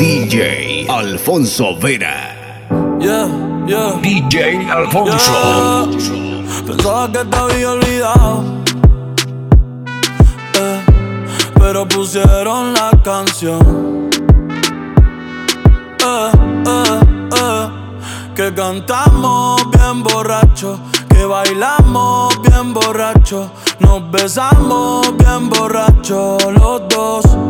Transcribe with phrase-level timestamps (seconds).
[0.00, 2.32] DJ Alfonso Vera.
[2.98, 3.28] Yeah,
[3.66, 4.00] yeah.
[4.00, 5.90] DJ Alfonso.
[6.64, 8.44] Pensaba que te había olvidado.
[10.54, 10.80] Eh,
[11.52, 14.08] pero pusieron la canción.
[16.02, 16.30] Eh,
[16.66, 17.00] eh,
[17.36, 17.68] eh,
[18.34, 20.80] que cantamos bien borracho,
[21.10, 27.49] que bailamos bien borracho, nos besamos bien borracho los dos.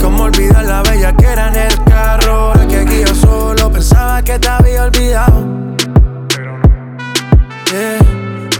[0.00, 2.52] Como olvidar la bella que era en el carro.
[2.54, 5.44] Es que aquí yo solo pensaba que te había olvidado.
[7.72, 7.98] Yeah,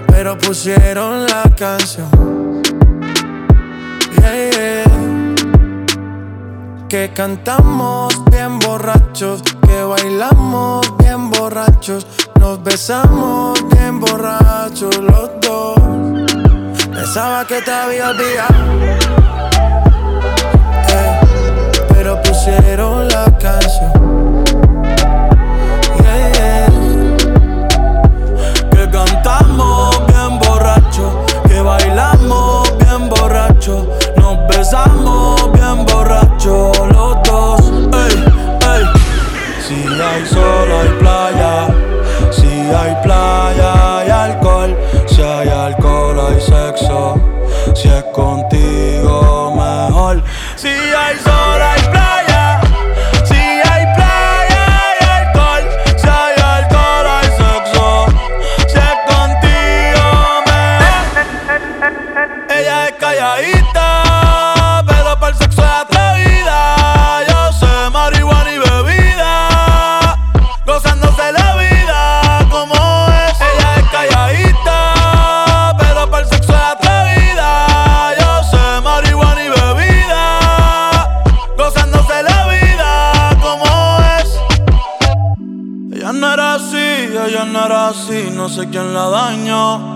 [0.08, 2.08] pero pusieron la canción.
[4.20, 4.86] Yeah, yeah.
[6.88, 12.06] Que cantamos bien borrachos, que bailamos bien borrachos,
[12.38, 15.76] nos besamos bien borrachos los dos.
[16.94, 19.55] Pensaba que te había olvidado, pero
[22.46, 23.92] pusieron la canción.
[25.98, 26.68] Yeah.
[28.70, 37.60] Que cantamos bien borracho, que bailamos bien borracho, nos besamos bien borracho los dos.
[38.04, 38.24] Ey,
[38.74, 38.84] ey.
[39.66, 41.35] Si hay sol hay playa,
[63.16, 66.76] calladita, pero para el sexo es atrevida.
[67.28, 70.18] Yo sé marihuana y bebida,
[70.66, 73.40] gozándose la vida como es.
[73.40, 78.14] Ella es calladita, pero para el sexo es atrevida.
[78.20, 81.22] Yo sé marihuana y bebida,
[81.56, 83.64] gozándose la vida como
[84.18, 84.28] es.
[85.96, 89.95] Ella no era así, ella no era así, no sé quién la dañó.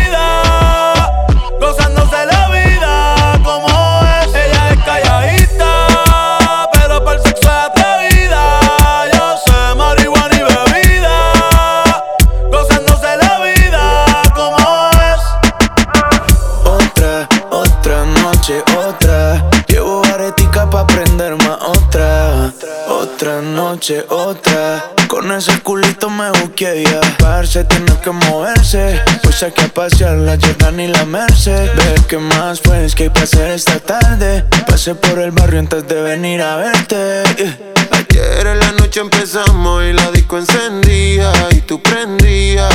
[22.31, 22.69] otra.
[22.87, 24.91] Otra noche, otra.
[25.07, 27.01] Con ese culito me busqué ya.
[27.17, 29.01] Parce, tiene que moverse.
[29.23, 31.69] Pues hay que pasear la Jordan y la Merced.
[31.75, 34.45] Ve que más pues que hay pa' hacer esta tarde.
[34.67, 37.23] Pasé por el barrio antes de venir a verte.
[37.37, 37.57] Yeah.
[37.91, 42.73] Ayer en la noche empezamos y la disco encendía y tú prendías.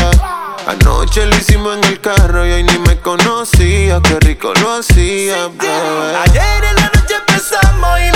[0.67, 4.01] Anoche lo hicimos en el carro y hoy ni me conocía.
[4.03, 6.17] Qué rico lo hacía, bebé.
[6.25, 8.16] Ayer en la noche empezamos y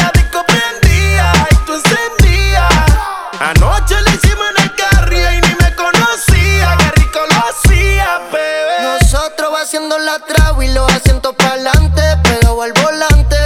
[10.11, 13.37] la traba y los asientos para adelante, pegado al volante.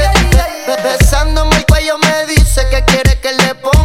[0.82, 3.83] Besándome el cuello me dice que quiere que le ponga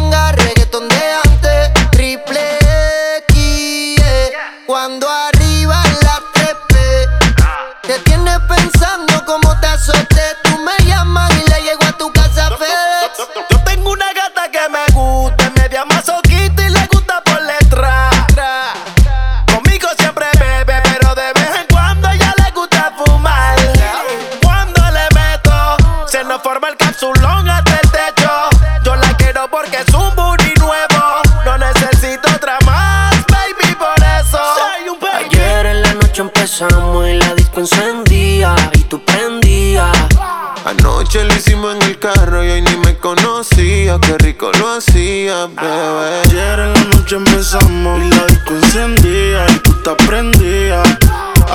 [41.19, 43.99] Anoche lo hicimos en el carro y hoy ni me conocía.
[43.99, 46.21] Qué rico lo hacía, bebé.
[46.23, 50.87] Ayer en la noche empezamos y la disco encendía y tú te prendías.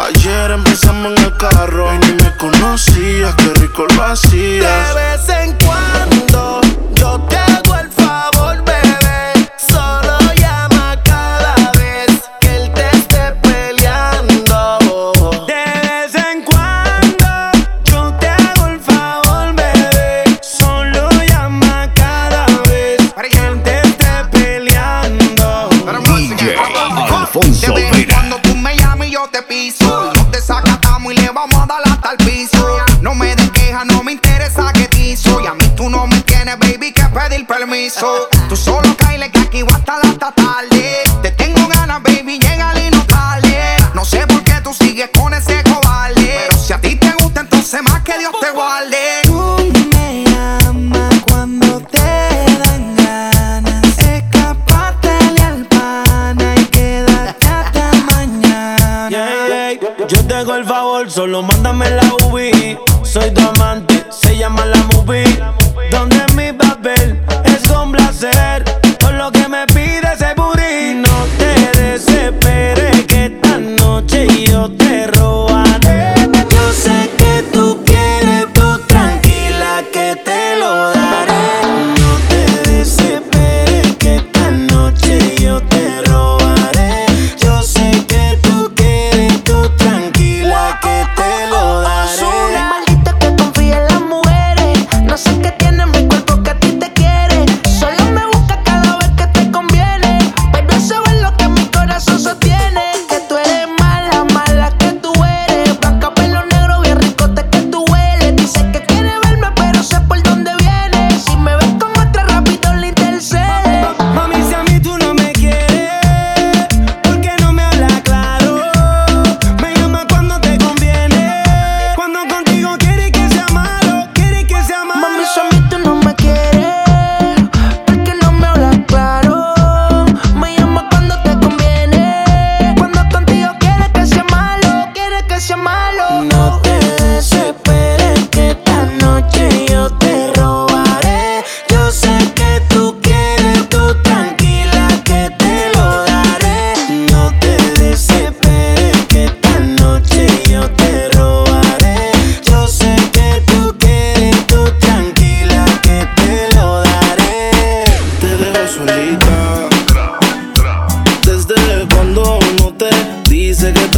[0.06, 4.94] Ayer empezamos en el carro y ni me conocías, qué rico lo De hacías.
[4.94, 6.60] vez en cuando
[6.94, 7.53] yo te
[60.52, 62.78] el favor, solo mándame la UV.
[63.02, 65.24] Soy tu amante, se llama la movie.
[65.90, 68.64] Donde mi papel es complacer.
[68.64, 68.73] Por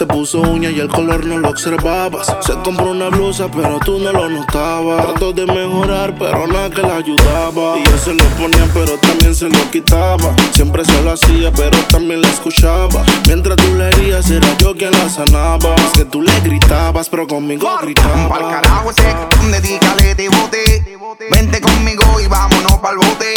[0.00, 2.34] Se puso uña y el color no lo observabas.
[2.40, 5.04] Se compró una blusa, pero tú no lo notabas.
[5.04, 7.76] Trató de mejorar, pero nada que la ayudaba.
[7.76, 10.34] Y él se lo ponía, pero también se lo quitaba.
[10.52, 13.04] Siempre se lo hacía, pero también la escuchaba.
[13.26, 15.74] Mientras tú le herías, era yo quien la sanaba.
[15.74, 18.38] Es que tú le gritabas, pero conmigo Pa'l gritaba.
[18.62, 20.96] carajo ese donde dígale te bote.
[21.30, 23.34] Vente conmigo y vámonos pa'l bote.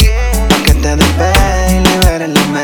[0.48, 2.63] Pa' que te despegue y libere la mente.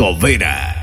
[0.00, 0.79] Sobera.